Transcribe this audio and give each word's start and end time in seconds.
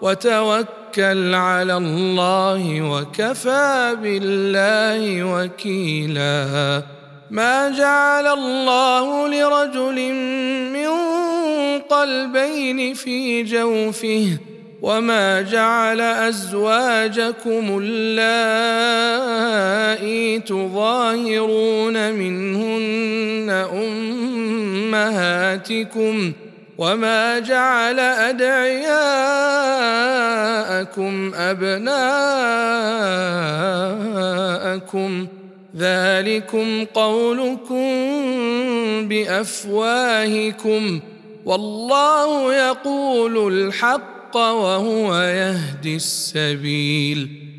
وتوكل 0.00 1.34
على 1.34 1.76
الله 1.76 2.82
وكفى 2.82 3.96
بالله 4.02 5.24
وكيلا. 5.24 6.82
ما 7.30 7.68
جعل 7.68 8.26
الله 8.26 9.28
لرجل 9.28 10.12
من 10.72 10.88
قلبين 11.78 12.94
في 12.94 13.42
جوفه 13.42 14.38
وما 14.82 15.42
جعل 15.42 16.00
أزواجكم 16.00 17.80
اللائي 17.82 18.78
تظاهرون 20.40 22.12
منهن 22.12 23.50
أمهاتكم 24.92 26.32
وما 26.78 27.38
جعل 27.38 28.00
ادعياءكم 28.00 28.92
ابناءكم 31.34 31.98
ذلكم 35.76 36.84
قولكم 36.84 37.88
بافواهكم 39.08 41.00
والله 41.44 42.54
يقول 42.54 43.52
الحق 43.52 44.36
وهو 44.36 45.14
يهدي 45.14 45.96
السبيل 45.96 47.47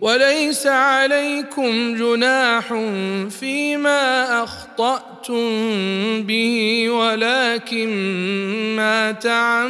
وليس 0.00 0.66
عليكم 0.66 1.94
جناح 1.94 2.74
فيما 3.40 4.42
أخطأتم 4.44 5.46
به 6.22 6.86
ولكن 6.90 7.88
ما 8.76 9.12
تعمدت 9.12 9.64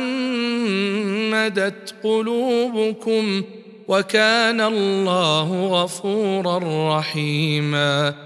قلوبكم 2.05 3.43
وكان 3.89 4.61
الله 4.61 5.67
غفورا 5.67 6.61
رحيما. 6.99 8.26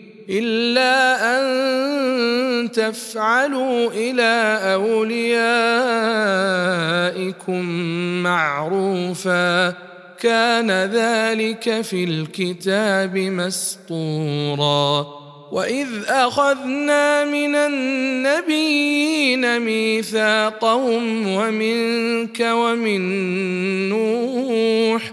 إلا 0.31 1.39
أن 1.39 2.71
تفعلوا 2.71 3.91
إلى 3.91 4.59
أوليائكم 4.73 5.43
معروفا. 8.23 9.73
كان 10.19 10.71
ذلك 10.71 11.81
في 11.81 12.03
الكتاب 12.03 13.17
مسطورا. 13.17 15.07
وإذ 15.51 15.87
أخذنا 16.07 17.25
من 17.25 17.55
النبيين 17.55 19.59
ميثاقهم 19.59 21.27
ومنك 21.27 22.39
ومن 22.39 23.01
نوح 23.89 25.11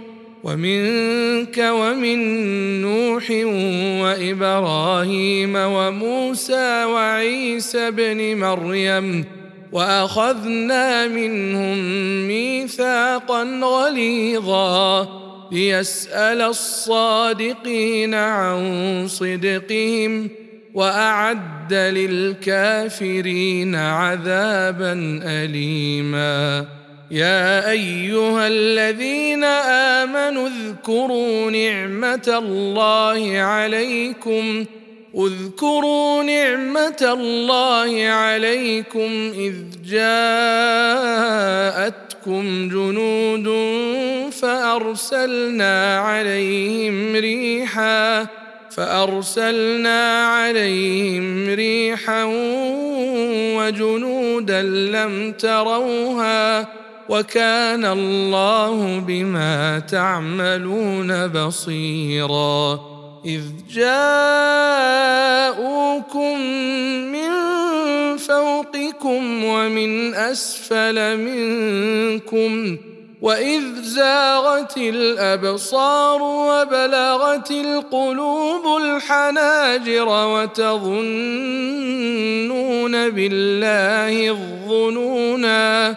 ومنك 0.48 1.58
ومن 1.58 2.18
نوح 2.82 3.30
وإبراهيم 4.02 5.56
وموسى 5.56 6.84
وعيسى 6.84 7.88
ابن 7.88 8.36
مريم 8.36 9.24
وأخذنا 9.72 11.06
منهم 11.06 11.78
ميثاقا 12.28 13.60
غليظا 13.62 15.08
ليسأل 15.52 16.42
الصادقين 16.42 18.14
عن 18.14 19.04
صدقهم 19.08 20.28
وأعد 20.74 21.74
للكافرين 21.74 23.74
عذابا 23.74 25.20
أليما 25.24 26.77
يا 27.10 27.70
أيها 27.70 28.46
الذين 28.46 29.44
آمنوا 30.04 30.48
اذكروا 30.48 31.50
نعمة 31.50 32.34
الله 32.44 33.38
عليكم. 33.38 34.64
اذكروا 35.16 36.22
نعمة 36.22 36.96
الله 37.02 38.06
عليكم 38.08 39.32
إذ 39.34 39.54
جاءتكم 39.88 40.98
جنود 42.68 43.48
فأرسلنا 44.32 45.98
عليهم 45.98 47.16
ريحا 47.16 48.26
فأرسلنا 48.70 50.26
عليهم 50.26 51.48
ريحا 51.54 52.24
وجنودا 53.56 54.62
لم 54.62 55.32
تروها. 55.32 56.68
وكان 57.08 57.84
الله 57.84 58.98
بما 59.06 59.78
تعملون 59.78 61.26
بصيرا. 61.26 62.80
إذ 63.24 63.42
جاءوكم 63.70 64.80
من 67.12 67.30
فوقكم 68.16 69.44
ومن 69.44 70.14
أسفل 70.14 71.16
منكم 71.16 72.76
وإذ 73.22 73.62
زاغت 73.82 74.76
الأبصار 74.76 76.22
وبلغت 76.22 77.50
القلوب 77.50 78.80
الحناجر 78.82 80.08
وتظنون 80.08 80.90
بالله 83.10 84.30
الظنونا. 84.30 85.96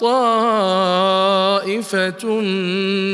طائفة 0.00 1.60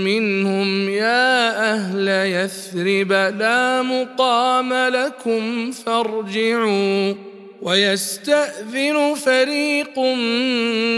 منهم 0.05 0.89
يا 0.89 1.73
أهل 1.75 2.09
يثرب 2.09 3.13
لا 3.13 3.83
مقام 3.83 4.73
لكم 4.73 5.71
فارجعوا. 5.71 7.15
ويستأذن 7.63 9.15
فريق 9.15 9.99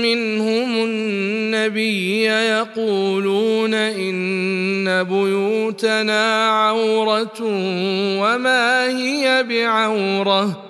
منهم 0.03 0.85
النبي 0.85 2.25
يقولون 2.25 3.75
إن 3.75 5.05
بيوتنا 5.05 6.47
عورة 6.49 7.41
وما 8.21 8.89
هي 8.89 9.43
بعورة؟ 9.49 10.70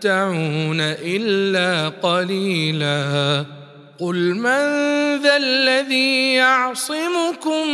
تمتعون 0.00 0.80
إلا 0.80 1.88
قليلا. 1.88 3.44
قل 4.00 4.34
من 4.34 4.62
ذا 5.22 5.36
الذي 5.36 6.34
يعصمكم 6.34 7.68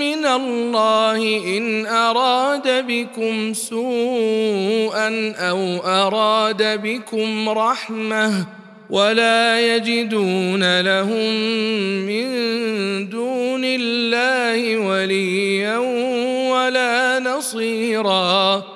من 0.00 0.26
الله 0.26 1.18
إن 1.58 1.86
أراد 1.86 2.86
بكم 2.86 3.54
سوءا 3.54 5.34
أو 5.38 5.76
أراد 5.84 6.80
بكم 6.82 7.48
رحمة 7.48 8.46
ولا 8.90 9.76
يجدون 9.76 10.80
لهم 10.80 11.34
من 12.06 12.28
دون 13.08 13.62
الله 13.64 14.76
وليا 14.76 15.78
ولا 16.48 17.18
نصيرا. 17.18 18.75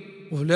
أولئك 0.33 0.53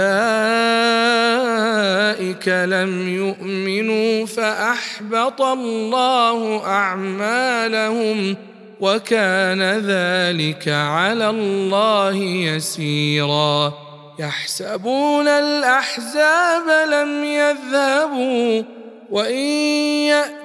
لم 2.47 3.09
يؤمنوا 3.09 4.25
فأحبط 4.25 5.41
الله 5.41 6.65
أعمالهم 6.65 8.37
وكان 8.79 9.61
ذلك 9.61 10.67
على 10.67 11.29
الله 11.29 12.15
يسيرا. 12.15 13.73
يحسبون 14.19 15.27
الأحزاب 15.27 16.89
لم 16.91 17.23
يذهبوا 17.23 18.63
وإن 19.11 20.44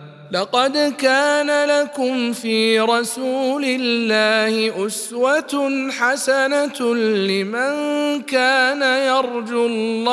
لقد 0.31 0.95
كان 0.97 1.69
لكم 1.69 2.33
في 2.33 2.79
رسول 2.79 3.63
الله 3.65 4.85
أسوة 4.87 5.89
حسنة 5.99 6.95
لمن 6.95 8.21
كان 8.21 8.81
يرجو 8.81 9.65
الله. 9.65 10.11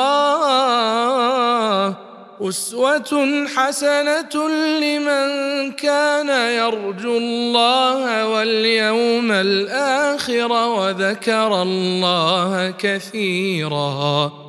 أسوة 2.41 3.45
حسنة 3.55 4.49
لمن 4.79 5.71
كان 5.71 6.29
يرجو 6.29 7.17
الله 7.17 8.27
واليوم 8.27 9.31
الآخر 9.31 10.51
وذكر 10.51 11.61
الله 11.61 12.73
كثيرا. 12.79 14.48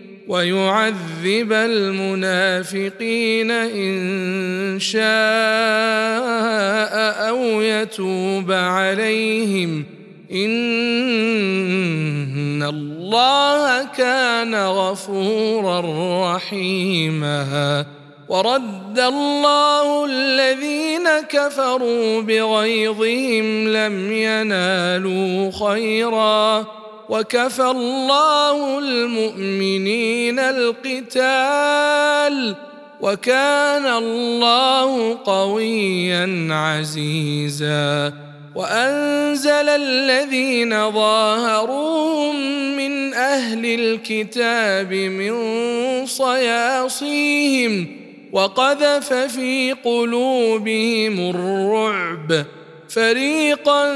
ويعذب 0.31 1.51
المنافقين 1.51 3.51
إن 3.51 4.79
شاء 4.79 5.01
أو 7.29 7.61
يتوب 7.61 8.51
عليهم. 8.51 9.85
إن 10.31 10.51
الله 12.63 13.85
كان 13.85 14.55
غفورا 14.55 15.81
رحيما. 16.35 17.85
ورد 18.29 18.99
الله 18.99 20.05
الذين 20.05 21.09
كفروا 21.29 22.21
بغيظهم 22.21 23.67
لم 23.67 24.11
ينالوا 24.11 25.51
خيرا. 25.51 26.80
وكفى 27.11 27.63
الله 27.63 28.79
المؤمنين 28.79 30.39
القتال 30.39 31.75
وكان 33.01 33.85
الله 33.85 35.19
قويا 35.25 36.47
عزيزا 36.51 38.13
وأنزل 38.55 39.69
الذين 39.69 40.91
ظاهروهم 40.91 42.35
من 42.77 43.13
أهل 43.13 43.65
الكتاب 43.65 44.93
من 44.93 45.35
صياصيهم 46.05 47.87
وقذف 48.31 49.13
في 49.13 49.71
قلوبهم 49.83 51.29
الرعب 51.29 52.45
فريقا 52.93 53.87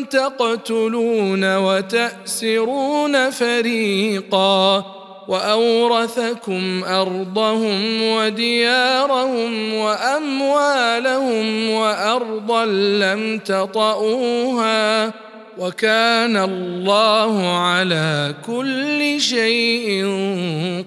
تقتلون 0.00 1.56
وتأسرون 1.56 3.30
فريقا 3.30 4.84
وأورثكم 5.28 6.84
أرضهم 6.84 8.02
وديارهم 8.02 9.74
وأموالهم 9.74 11.70
وأرضا 11.70 12.64
لم 12.66 13.38
تطئوها 13.38 15.12
وكان 15.58 16.36
الله 16.36 17.58
على 17.58 18.34
كل 18.46 19.20
شيء 19.20 20.06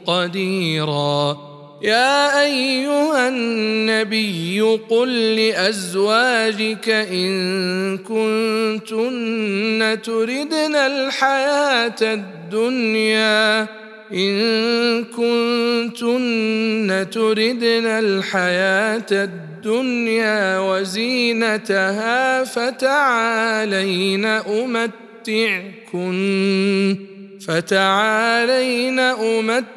قديرا 0.07 1.46
يا 1.81 2.43
أيها 2.43 3.29
النبي 3.29 4.61
قل 4.89 5.35
لأزواجك 5.35 6.89
إن 6.89 7.97
كنتن 7.97 9.97
تردن 10.03 10.75
الحياة 10.75 11.95
الدنيا 12.01 13.61
إن 14.13 15.03
كنتن 15.03 17.07
تردن 17.11 17.85
الحياة 17.85 19.05
الدنيا 19.11 20.59
وزينتها 20.59 22.43
فتعالين 22.43 24.25
أمتعكن 24.25 24.97
فتعالين 27.47 28.99
أمتعكن. 28.99 29.76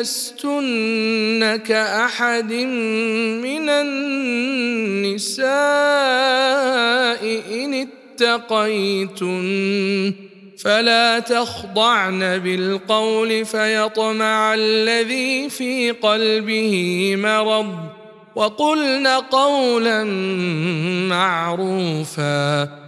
لستن 0.00 1.56
كاحد 1.56 2.52
من 2.52 3.68
النساء 3.68 5.48
ان 7.50 7.88
اتقيتن 8.22 10.14
فلا 10.58 11.18
تخضعن 11.18 12.38
بالقول 12.38 13.44
فيطمع 13.44 14.54
الذي 14.54 15.48
في 15.50 15.90
قلبه 15.90 17.14
مرض 17.16 17.74
وقلن 18.34 19.06
قولا 19.06 20.04
معروفا 21.08 22.87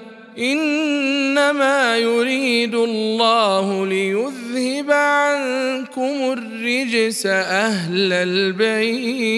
إنما 0.37 1.97
يريد 1.97 2.75
الله 2.75 3.85
ليذهب 3.85 4.91
عنكم 4.91 6.37
الرجس 6.37 7.25
أهل 7.25 8.13
البيت 8.13 9.31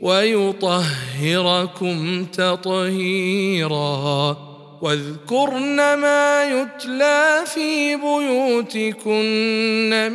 ويطهركم 0.00 2.24
تطهيرا. 2.24 4.36
واذكرن 4.82 5.76
ما 5.76 6.44
يتلى 6.44 7.44
في 7.54 7.96
بيوتكن 7.96 9.32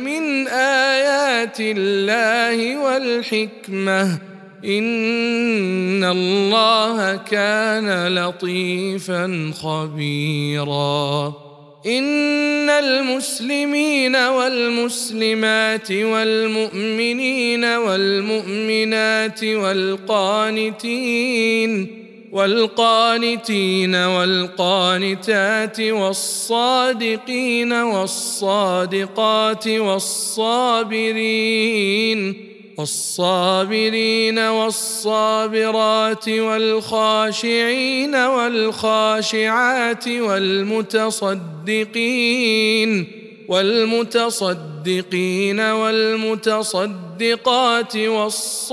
من 0.04 0.48
آيات 0.48 1.56
الله 1.60 2.78
والحكمة. 2.78 4.31
ان 4.64 6.04
الله 6.04 7.16
كان 7.16 8.18
لطيفا 8.18 9.52
خبيرا. 9.62 11.34
ان 11.86 12.70
المسلمين 12.70 14.16
والمسلمات 14.16 15.92
والمؤمنين 15.92 17.64
والمؤمنات 17.64 19.44
والقانتين 19.44 21.02
والقانتين 22.32 23.94
والقانتات 23.94 25.80
والصادقين 25.80 27.72
والصادقات 27.72 29.68
والصابرين 29.68 31.12
والصابرين 32.76 34.38
والصابرات 34.38 36.28
والخاشعين 36.28 38.14
والخاشعات 38.14 40.08
والمتصدقين 40.08 41.52
والمتصدقين 43.48 44.80
والمتصدقات 45.60 46.76
والصائمين 47.96 48.72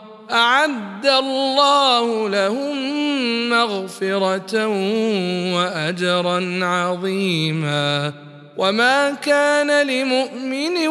أعد 0.33 1.05
الله 1.05 2.29
لهم 2.29 2.79
مغفرة 3.49 4.67
وأجرا 5.55 6.59
عظيما. 6.65 8.13
وما 8.57 9.11
كان 9.11 9.87
لمؤمن 9.87 10.87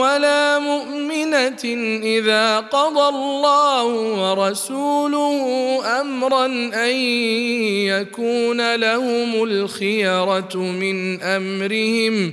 ولا 0.00 0.58
مؤمنة 0.58 1.64
إذا 2.04 2.58
قضى 2.60 3.08
الله 3.08 3.84
ورسوله 3.84 5.40
أمرا 6.00 6.46
أن 6.86 6.94
يكون 7.90 8.74
لهم 8.74 9.44
الخيرة 9.44 10.56
من 10.56 11.22
أمرهم 11.22 12.32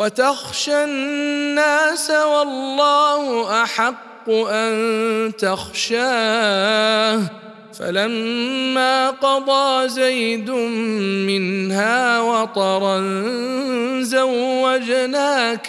وتخشى 0.00 0.84
الناس 0.84 2.10
والله 2.10 3.62
أحق 3.62 4.30
أن 4.30 5.32
تخشاه. 5.38 7.20
فلما 7.78 9.10
قضى 9.10 9.88
زيد 9.88 10.50
منها 11.30 12.20
وطرا 12.20 13.00
زوجناكها 14.02 15.60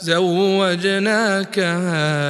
زوجناكها 0.00 1.16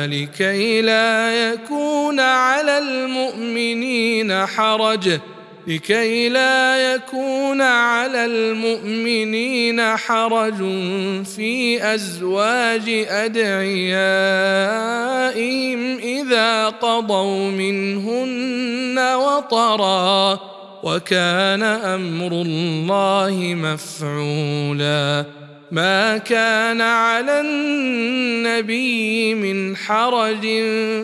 لكي 0.07 0.83
لا 0.83 1.33
يكون 1.33 2.21
على 2.21 2.78
المؤمنين 2.78 4.47
حرج. 4.47 5.21
لكي 5.66 6.28
لا 6.28 6.95
يكون 6.95 7.61
على 7.61 8.25
المؤمنين 8.25 9.97
حرج 9.97 10.57
في 11.25 11.85
أزواج 11.95 12.88
أدعيائهم 13.09 13.92
إذا 15.99 16.69
قضوا 16.69 17.50
منهن 17.50 18.99
وطرا 18.99 20.40
وكان 20.83 21.62
أمر 21.62 22.33
الله 22.33 23.54
مفعولا. 23.57 25.25
ما 25.71 26.19
كان 26.19 26.81
على 26.81 27.40
النبي 27.40 29.35
من 29.35 29.76
حرج 29.76 30.40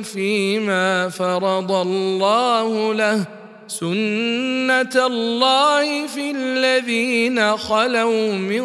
فيما 0.03 1.09
فرض 1.09 1.73
الله 1.73 2.95
له 2.95 3.38
سنه 3.69 5.07
الله 5.07 6.07
في 6.07 6.31
الذين 6.31 7.57
خلوا 7.57 8.33
من 8.33 8.65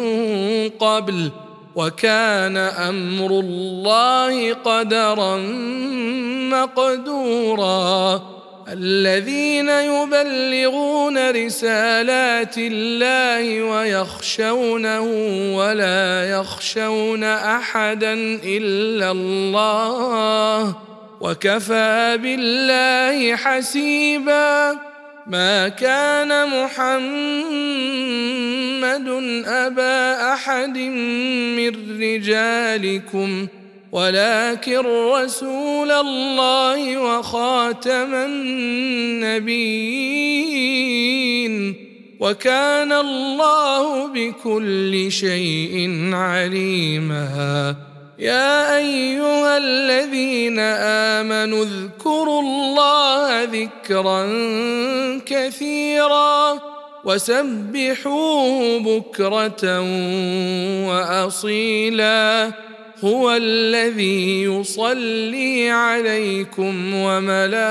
قبل 0.68 1.30
وكان 1.76 2.56
أمر 2.56 3.26
الله 3.30 4.52
قدرا 4.52 5.36
مقدورا 6.50 8.22
الذين 8.72 9.68
يبلغون 9.68 11.30
رسالات 11.30 12.54
الله 12.58 13.62
ويخشونه 13.62 15.00
ولا 15.56 16.30
يخشون 16.30 17.24
احدا 17.24 18.12
الا 18.44 19.10
الله 19.10 20.76
وكفى 21.20 22.18
بالله 22.22 23.36
حسيبا 23.36 24.93
ما 25.26 25.68
كان 25.68 26.48
محمد 26.48 26.98
أبا 29.46 30.32
أحد 30.32 30.78
من 30.78 32.00
رجالكم 32.00 33.46
ولكن 33.92 34.78
رسول 35.12 35.90
الله 35.90 36.98
وخاتم 36.98 38.14
النبيين. 38.14 39.54
وكان 42.20 42.92
الله 42.92 44.06
بكل 44.06 45.12
شيء 45.12 46.10
عليما. 46.12 47.93
يا 48.18 48.76
أيها 48.76 49.58
الذين 49.58 50.58
آمنوا 51.18 51.64
اذكروا 51.64 52.42
الله 52.42 53.44
ذكرا 53.44 54.26
كثيرا 55.26 56.60
وسبحوه 57.04 58.78
بكرة 58.78 59.80
واصيلا 60.88 62.52
هو 63.04 63.32
الذي 63.32 64.42
يصلي 64.42 65.70
عليكم 65.70 66.94
وملائكته 66.94 67.62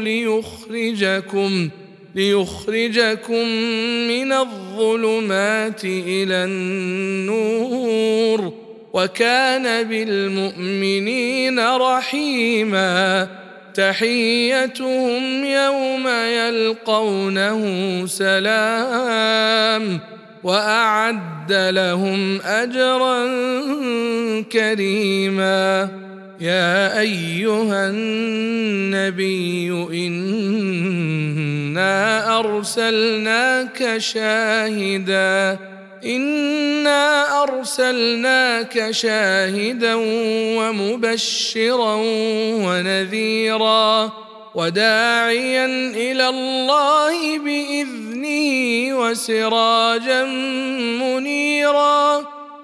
ليخرجكم 0.00 1.70
ليخرجكم 2.14 3.46
من 4.08 4.32
الظلمات 4.32 5.84
إلى 5.84 6.34
النور 6.44 7.92
وكان 8.92 9.88
بالمؤمنين 9.88 11.60
رحيما 11.60 13.28
تحيتهم 13.74 15.44
يوم 15.44 16.08
يلقونه 16.08 17.60
سلام 18.06 20.00
وأعد 20.42 21.52
لهم 21.52 22.40
أجرا 22.40 23.26
كريما 24.42 25.88
يا 26.40 27.00
أيها 27.00 27.90
النبي 27.90 29.70
انا 31.72 32.38
ارسلناك 32.38 33.98
شاهدا 33.98 35.58
انا 36.04 37.42
ارسلناك 37.42 38.90
شاهدا 38.90 39.94
ومبشرا 40.58 41.94
ونذيرا 42.64 44.12
وداعيا 44.54 45.66
إلى 45.96 46.28
الله 46.28 47.38
باذنه 47.38 48.96
وسراجا 48.98 50.24
منيرا 51.00 52.24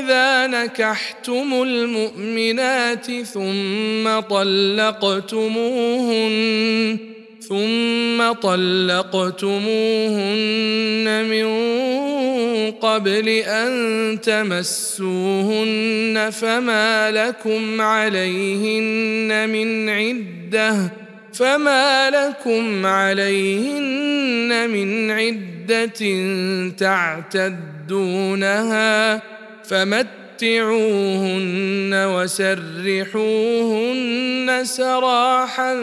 اذا 0.00 0.46
نكحتم 0.46 1.62
المؤمنات 1.62 3.06
ثم 3.22 4.20
طلقتموهن 4.20 5.52
ثم 7.48 8.32
طلقتموهن 8.32 9.64
من 11.30 11.46
قبل 12.70 13.28
ان 13.28 14.18
تمسوهن 14.22 16.30
فما 16.32 17.10
لكم 17.10 17.80
عليهن 17.80 19.48
من 19.48 19.88
عده 19.88 20.92
فما 21.32 22.10
لكم 22.10 22.86
عليهن 22.86 24.70
من 24.70 25.10
عده 25.10 25.86
تعتدونها 27.88 29.22
فمتعوهن 29.72 31.94
وسرحوهن 31.94 34.60
سراحا 34.64 35.74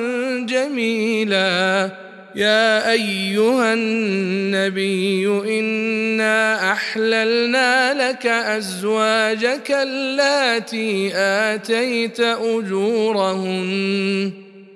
جميلا. 0.50 1.92
يا 2.36 2.92
أيها 2.92 3.74
النبي 3.74 5.28
إنا 5.60 6.72
أحللنا 6.72 8.10
لك 8.10 8.28
أزواجك 8.28 9.72
اللاتي 9.72 11.12
آتيت 11.16 12.20
أجورهن. 12.20 13.70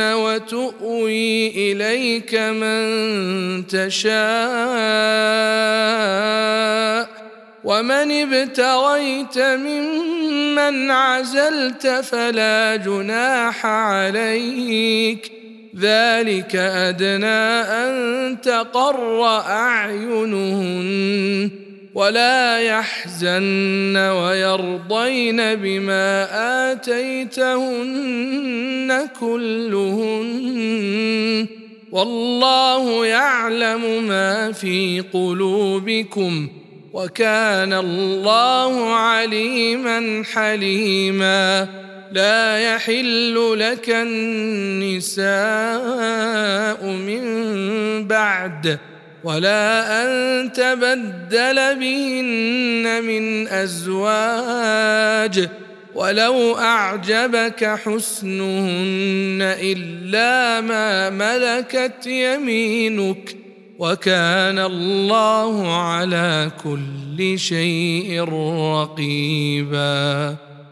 وتؤوي 0.00 1.48
إليك 1.48 2.34
من 2.34 3.66
تشاء. 3.66 4.08
ومن 7.64 7.92
ابتغيت 7.92 9.38
ممن 9.38 10.90
عزلت 10.90 11.86
فلا 11.86 12.76
جناح 12.76 13.66
عليك. 13.66 15.32
ذلك 15.80 16.56
أدنى 16.56 17.62
أن 17.62 18.40
تقر 18.40 19.24
أعينهن. 19.50 21.50
ولا 21.94 22.60
يحزن 22.60 23.96
ويرضين 23.96 25.54
بما 25.54 26.28
آتيتهن 26.72 27.48
كلهن. 29.20 30.28
والله 31.92 33.06
يعلم 33.06 34.08
ما 34.08 34.52
في 34.52 35.04
قلوبكم 35.12 36.48
وكان 36.92 37.72
الله 37.72 38.94
عليما 38.94 40.22
حليما. 40.32 41.68
لا 42.12 42.58
يحل 42.58 43.58
لك 43.58 43.90
النساء 43.90 45.26
من 46.86 47.22
بعد 48.08 48.78
ولا 49.24 50.02
أن 50.02 50.52
تبدل 50.52 51.78
بهن 51.78 53.04
من 53.04 53.48
أزواج 53.48 55.48
ولو 55.94 56.58
أعجبك 56.58 57.64
حسنهن 57.64 59.38
إلا 59.42 60.60
ما 60.60 61.10
ملكت 61.10 62.06
يمينك 62.06 63.36
وكان 63.78 64.58
الله 64.58 65.76
على 65.76 66.50
كل 66.64 67.38
شيء 67.38 68.22
رقيبا 68.82 70.36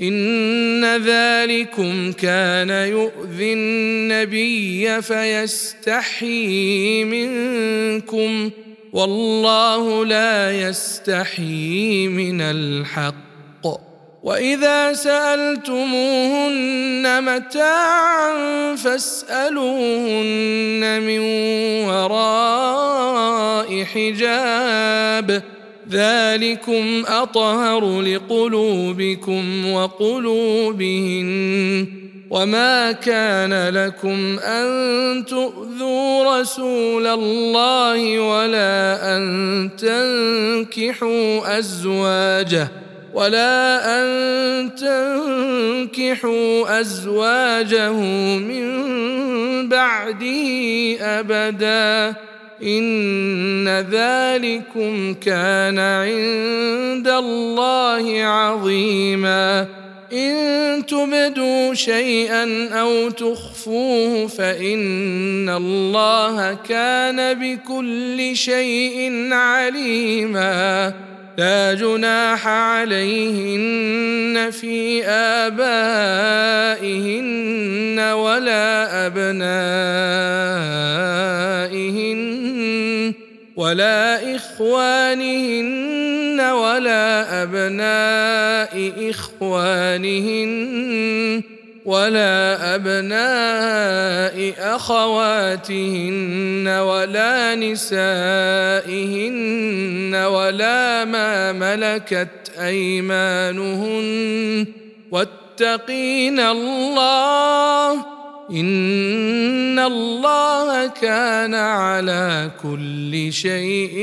إن 0.00 0.96
ذلكم 0.96 2.12
كان 2.12 2.70
يؤذي 2.70 3.52
النبي 3.52 5.02
فيستحيي 5.02 7.04
منكم 7.04 8.50
والله 8.92 10.04
لا 10.04 10.68
يستحيي 10.68 12.08
من 12.08 12.40
الحق. 12.40 13.30
وإذا 14.22 14.92
سألتموهن 14.92 15.84
متاعا 17.24 18.30
فاسألوهن 18.76 20.22
من 21.02 21.18
وراء 21.88 23.84
حجاب 23.84 25.42
ذلكم 25.90 27.04
أطهر 27.06 28.00
لقلوبكم 28.00 29.72
وقلوبهن 29.72 31.30
وما 32.30 32.92
كان 32.92 33.68
لكم 33.68 34.38
أن 34.38 35.24
تؤذوا 35.26 36.40
رسول 36.40 37.06
الله 37.06 38.20
ولا 38.20 39.16
أن 39.16 39.70
تنكحوا 39.78 41.58
أزواجه 41.58 42.68
ولا 43.14 44.00
أن 44.00 44.08
تنكحوا 44.74 46.80
أزواجه 46.80 47.92
من 48.38 48.68
بعده 49.68 50.46
أبدا 51.00 52.14
إن 52.62 53.68
ذلكم 53.68 55.14
كان 55.14 55.78
عند 55.78 57.08
الله 57.08 58.22
عظيما. 58.24 59.66
إن 60.12 60.86
تبدوا 60.86 61.74
شيئا 61.74 62.68
أو 62.72 63.10
تخفوه 63.10 64.26
فإن 64.26 65.48
الله 65.48 66.54
كان 66.68 67.34
بكل 67.34 68.36
شيء 68.36 69.28
عليما. 69.32 70.94
لا 71.38 71.74
جناح 71.74 72.48
عليهن 72.48 74.50
في 74.50 75.04
آبائهن 75.06 75.60
ولا 77.98 79.06
أبنائهن 79.06 79.50
ولا 83.56 84.36
إخوانهن 84.36 86.40
ولا 86.40 87.42
أبناء 87.42 88.92
إخوانهن 89.10 90.50
ولا 91.90 92.74
أبناء 92.74 94.54
أخواتهن 94.76 96.68
ولا 96.68 97.54
نسائهن 97.58 98.94
ولا 100.14 101.04
ما 101.04 101.52
ملكت 101.52 102.50
أيمانهن. 102.58 104.66
المتقين 105.60 106.40
الله 106.40 107.92
إن 108.50 109.78
الله 109.78 110.86
كان 110.86 111.54
على 111.54 112.50
كل 112.62 113.32
شيء 113.32 113.96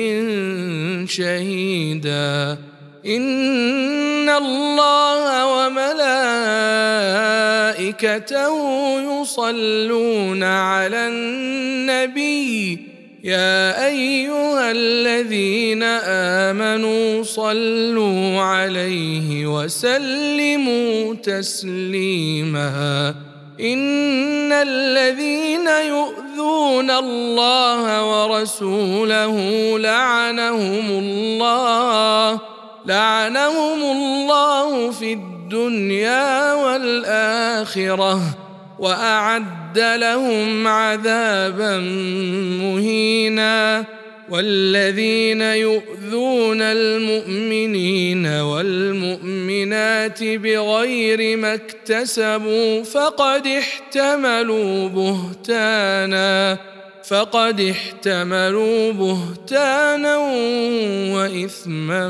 شهيدا. 1.08 2.58
إن 3.06 4.30
الله 4.30 5.58
وملائكته 5.58 7.47
يصلون 9.22 10.44
على 10.44 11.08
النبي 11.08 12.80
يا 13.24 13.88
أيها 13.88 14.72
الذين 14.72 15.84
آمنوا 16.44 17.24
صلوا 17.24 18.42
عليه 18.42 19.48
وسلموا 19.48 21.14
تسليما. 21.14 23.16
إن 23.60 24.52
الذين 24.52 25.68
يؤذون 25.68 26.92
الله 26.92 28.06
ورسوله 28.06 29.36
لعنهم 29.80 30.90
الله 30.90 32.40
لعنهم 32.86 33.82
الله 33.84 34.92
في 34.92 35.14
الدنيا 35.14 35.37
والآخرة 36.54 38.22
وأعد 38.80 39.80
لهم 39.80 40.68
عذابا 40.68 41.78
مهينا 42.62 43.86
والذين 44.30 45.42
يؤذون 45.42 46.62
المؤمنين 46.62 48.28
والمؤمنات 48.28 50.24
بغير 50.24 51.38
ما 51.38 51.54
اكتسبوا 51.54 52.84
فقد 52.84 53.48
احتملوا 53.48 54.90
بهتانا 54.90 56.58
فقد 57.04 57.62
احتملوا 57.62 58.92
بهتانا 58.92 60.18
وإثما 61.16 62.10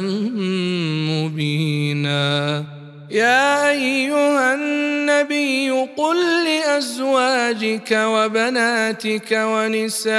مبينا 1.10 2.77
يا 3.12 3.72
أيها 3.72 4.56
النبي 4.56 5.72
قل 5.72 6.18
لأزواجك 6.46 7.92
وبناتك 7.92 9.32
ونساء 9.32 10.18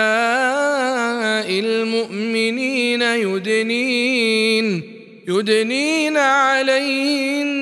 المؤمنين 1.50 3.02
يدنين 3.02 4.82
يدنين 5.28 6.16
عليهن 6.16 7.58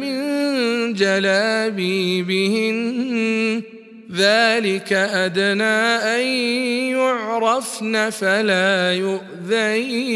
من 0.00 0.14
جلابيبهن. 0.94 2.74
ذلك 4.16 4.92
أدنى 4.92 5.64
أن 6.16 6.20
يعرفن 6.90 8.10
فلا 8.10 8.92
يؤذين. 8.94 10.14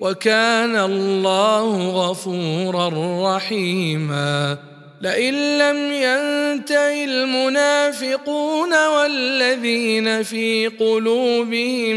وكان 0.00 0.76
الله 0.76 1.88
غفورا 1.88 2.90
رحيما. 3.36 4.58
لئن 5.00 5.58
لم 5.58 5.92
ينته 5.92 7.04
المنافقون 7.04 8.86
والذين 8.86 10.22
في 10.22 10.66
قلوبهم 10.66 11.96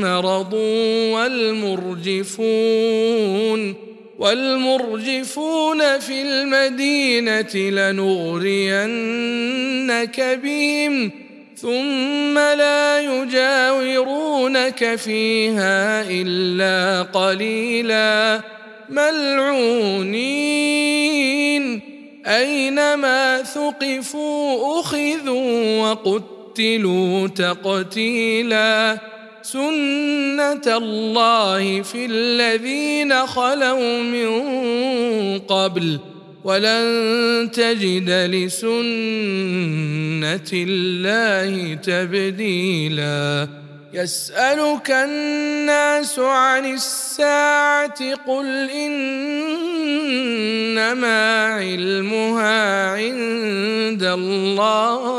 مرض 0.00 0.54
والمرجفون 1.14 2.30
والمرجفون 4.18 5.98
في 5.98 6.22
المدينة 6.22 7.56
لنغرينك 7.56 8.80
بهم 10.42 11.10
ثم 11.62 12.38
لا 12.38 13.00
يجاورونك 13.00 14.94
فيها 14.96 16.04
إلا 16.10 17.02
قليلا. 17.02 18.40
ملعونين. 18.88 20.20
أينما 22.26 23.42
ثقفوا 23.42 24.80
أخذوا 24.80 25.80
وقتلوا 25.82 27.28
تقتيلا. 27.28 28.98
سنة 29.42 30.76
الله 30.76 31.82
في 31.82 32.06
الذين 32.06 33.26
خلوا 33.26 34.02
من 34.02 34.30
قبل. 35.38 35.98
ولن 36.44 37.50
تجد 37.52 38.10
لسنة 38.10 38.70
الله 40.52 41.74
تبديلا. 41.74 43.48
يسألك 43.92 44.90
الناس 44.90 46.18
عن 46.18 46.74
الساعة 46.74 48.14
قل 48.14 48.70
إنما 48.70 50.26
علمها 51.44 52.90
عند 52.90 54.02
الله 54.02 55.10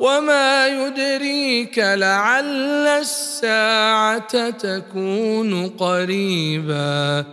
وما 0.00 0.68
يدريك 0.68 1.78
لعل 1.78 2.86
الساعة 2.86 4.50
تكون 4.50 5.68
قريبا. 5.68 7.24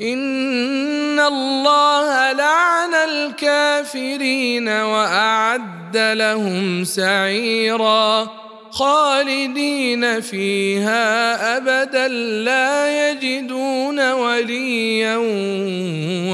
ان 0.00 1.20
الله 1.20 2.32
لعن 2.32 2.94
الكافرين 2.94 4.68
واعد 4.68 5.96
لهم 5.96 6.84
سعيرا 6.84 8.28
خالدين 8.70 10.20
فيها 10.20 11.56
ابدا 11.56 12.08
لا 12.44 13.10
يجدون 13.10 14.12
وليا 14.12 15.16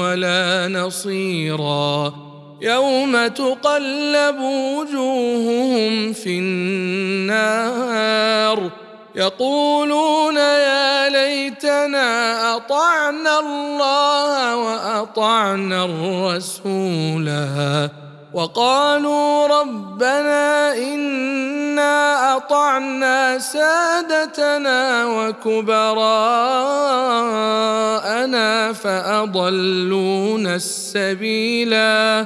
ولا 0.01 0.67
نصيرا 0.67 2.13
يوم 2.61 3.27
تقلب 3.27 4.39
وجوههم 4.39 6.13
في 6.13 6.39
النار 6.39 7.67
يقولون 9.17 10.37
يا 10.37 11.09
ليتنا 11.09 12.55
أطعنا 12.55 13.39
الله 13.39 14.55
وأطعنا 14.55 15.85
الرسولا 15.85 17.89
وقالوا 18.33 19.47
ربنا 19.47 20.73
إنا 20.77 22.35
أطعنا 22.37 23.39
سادتنا 23.39 25.05
وكبراءنا 25.05 26.03
فأضلونا 28.73 30.55
السبيلا. 30.55 32.25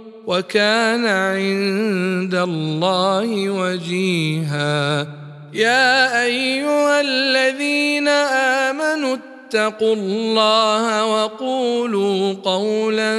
وكان 0.31 1.05
عند 1.05 2.35
الله 2.35 3.49
وجيها. 3.49 5.07
يا 5.53 6.23
أيها 6.23 7.01
الذين 7.01 8.07
آمنوا 8.67 9.17
اتقوا 9.17 9.95
الله 9.95 11.05
وقولوا 11.05 12.33
قولا 12.33 13.15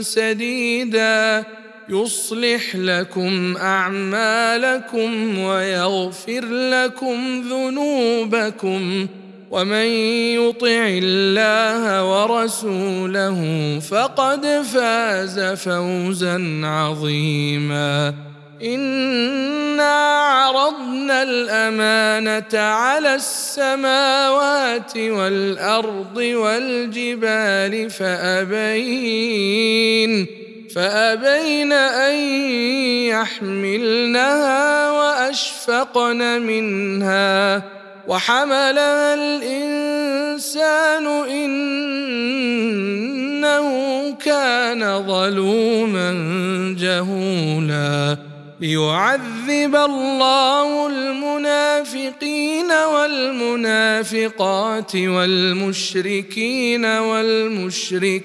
سديدا. 0.00 1.44
يصلح 1.88 2.76
لكم 2.76 3.56
أعمالكم 3.56 5.38
ويغفر 5.38 6.44
لكم 6.44 7.40
ذنوبكم. 7.50 9.06
ومن 9.54 9.86
يطع 10.34 10.82
الله 11.02 11.82
ورسوله 12.10 13.40
فقد 13.90 14.46
فاز 14.74 15.40
فوزا 15.40 16.60
عظيما. 16.64 18.14
إنا 18.64 19.94
عرضنا 20.20 21.22
الأمانة 21.22 22.58
على 22.58 23.14
السماوات 23.14 24.96
والأرض 24.96 26.16
والجبال 26.16 27.90
فأبين 27.90 29.46
فأبين 30.74 31.72
أن 31.72 32.14
يحملنها 33.14 34.90
وأشفقن 34.90 36.42
منها. 36.42 37.83
وحملها 38.08 39.14
الإنسان 39.14 41.06
إنه 41.30 42.34
كان 44.24 45.06
ظلوما 45.06 46.12
جهولا 46.78 48.16
ليعذب 48.60 49.76
الله 49.76 50.88
المنافقين 50.88 52.70
والمنافقات 52.94 54.96
والمشركين 54.96 56.84
والمشركات 56.84 58.24